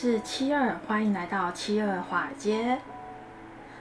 [0.00, 2.78] 是七二，欢迎来到七二华尔街。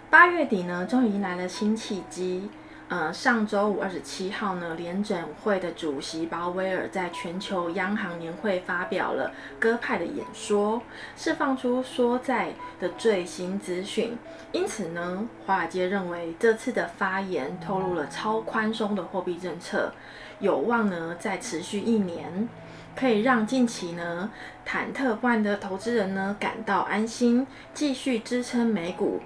[0.09, 2.49] 八月底呢，终于迎来了新契机。
[2.87, 10.81] 呃，上周五二十七号呢，联准会的主席鲍威尔在全球央行年会发表了鸽派的演说，
[11.15, 14.17] 释放出缩债的最新资讯。
[14.51, 19.93] 因此呢，华尔街认为这次的发言透露了超宽松的货币政策，
[20.39, 22.49] 有望呢再持续一年，
[22.97, 24.31] 可以让近期呢
[24.67, 29.21] 忐忑不安的投资人呢感到安心，继续支撑美股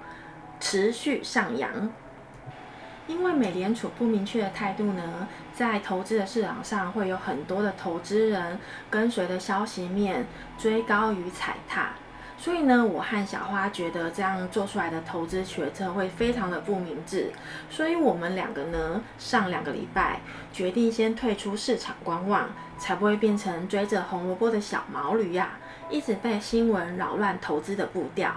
[0.60, 1.90] 持续上扬。
[3.08, 11.90] 因为美联储不明确的态度呢，在投资的市场上会有很多的投资人跟随的消息面追高与踩踏，
[12.42, 17.30] 所以呢，我和小花觉得这样做出来的投资决策会非常的不明智，
[17.70, 20.18] 所以我们两个呢，上两个礼拜
[20.52, 25.50] 决定先退出市场观望，才不会变成追着红萝卜的小毛驴呀，
[25.88, 28.32] 一直被新闻扰乱投资的步调。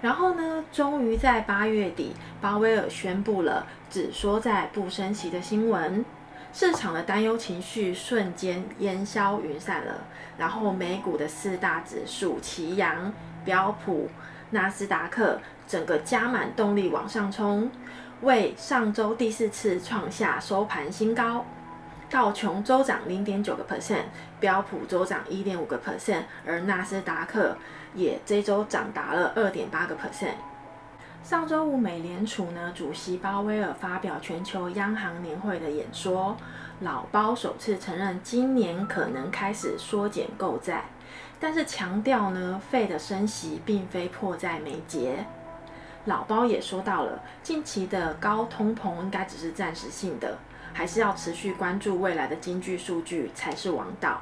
[0.00, 6.04] 然后呢，终于在八月底，鲍威尔宣布了只缩债不升息的新闻，
[6.52, 9.94] 市场的担忧情绪瞬间烟消云散了。
[10.36, 13.12] 然后美股的四大指数齐扬，
[13.44, 14.08] 标普、
[14.50, 17.70] 纳斯达克整个加满动力往上冲，
[18.22, 21.44] 为上周第四次创下收盘新高。
[22.08, 24.04] 道琼周涨零点九个 percent，
[24.40, 27.56] 标普周涨一点五个 percent，而纳斯达克
[27.94, 30.34] 也这周涨达了二点八个 percent。
[31.22, 36.36] 上周五，美联储呢主席鲍威尔发表全球央行年会的演说，
[36.80, 40.84] 老鲍首次承认今年可能开始缩减购债，
[41.38, 45.26] 但是强调呢，Fed 的升息并非迫在眉睫。
[46.06, 50.38] 老鲍也说到了，近期的高通膨应该只是暂时性的。
[50.72, 54.20] 还是要持续关注未来的经济数据才是王道。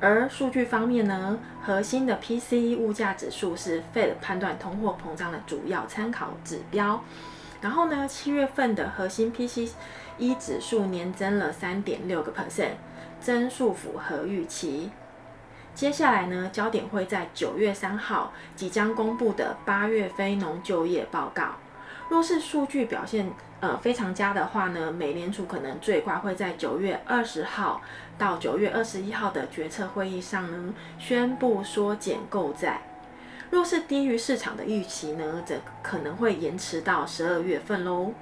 [0.00, 7.02] 而数据方面呢，核心的 PCE 物价指数是 Fed 判断通货膨胀的主要参考指标。
[7.60, 12.72] 然后呢，七月份的核心 PCE 指数年增了三点六个 percent，
[13.20, 14.90] 增速符合预期。
[15.74, 21.56] 接下来呢，焦点会在九月三号即将公布的八月非农就业报告。
[22.10, 23.30] 若是数据表现
[23.64, 27.80] 呃非常佳的话呢，美联储可能最快会在九月二十号
[28.18, 32.82] 到九月二十一号的决策会议上呢宣布缩减购债。
[33.50, 38.12] 若是低于市场的预期呢，则可能会延迟到十二月份喽。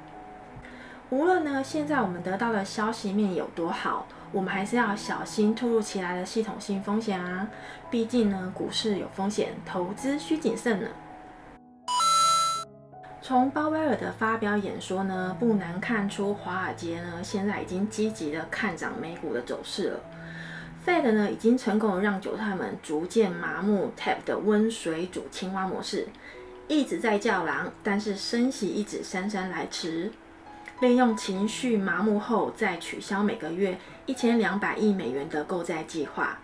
[1.10, 7.48] 无论呢现在我们得到的消息面有多好，我们还是要小心突如其来的系统性风险啊！
[7.90, 10.86] 毕竟呢股市有风险，投资需谨慎呢。
[13.24, 20.00] 从鲍威尔的发表演说呢，不难看出华尔街呢现在已经积极的看涨美股的走势了。
[20.84, 26.08] Fed 呢已经成功的让韭菜们逐渐麻木 TAP 的温水煮青蛙模式，
[26.66, 30.10] 一直在叫嚷，但是升息一直姗姗来迟。
[30.80, 36.40] 利用情绪麻木后，再取消每个月一千两百亿美元的购债计划。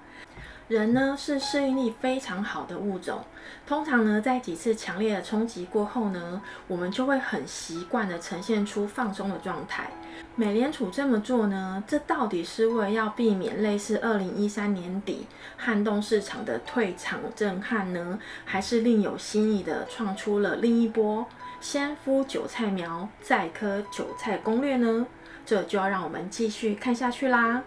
[0.68, 3.24] 人呢是适应力非常好的物种，
[3.66, 9.90] 通常呢在几次强烈的冲击过后呢，我们就会很习惯的呈现出放松的状态。
[10.34, 15.26] 美联储这么做呢，这到底是为了要避免类似二零一三年底
[15.56, 21.24] 撼动市场的退场震撼呢，还是另有新意的创出了另一波
[21.62, 25.06] 先敷韭菜苗再割韭菜攻略呢？
[25.46, 27.62] 这就要让我们继续看下去啦。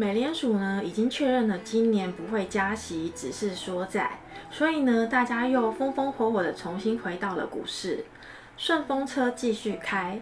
[0.00, 8.06] 美联储呢已经确认了今年不会加息，只是缩债，所以呢大家又风风火火的重新回到了股市，
[8.56, 10.18] 顺风车继续开。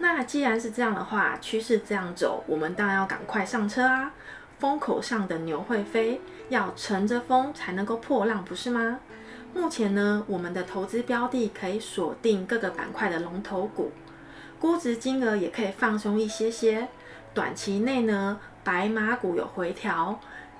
[0.00, 4.12] 那既然是这样的话，趋势这样走，我们当然要赶快上车啊！
[4.58, 6.20] 风口上的牛会飞，
[6.50, 9.00] 要乘着风才能够破浪，不是吗？
[9.54, 13.92] 目前呢，我们的投资标的可以锁定各个板块的龙头股，
[14.60, 16.88] 估值金额也可以放松一些些。
[17.34, 20.18] 短期内呢，白马股有回调，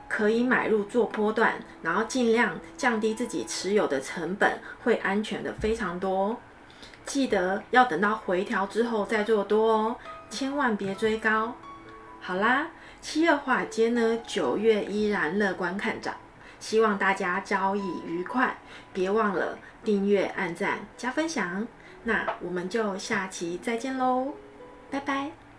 [0.08, 6.36] 可以买入做波段，然后尽量降低自己持有的成本，会安全的非常多。
[7.04, 9.96] 记得要等到回调之后再做多哦，
[10.30, 11.54] 千万别追高。
[12.20, 12.68] 好啦，
[13.00, 16.14] 七二华尔街呢，九月依然乐观看涨，
[16.60, 18.56] 希望大家交易愉快，
[18.92, 21.66] 别忘了订阅、按赞、加分享。
[22.04, 24.34] 那我们就下期再见喽，
[24.90, 25.51] 拜拜。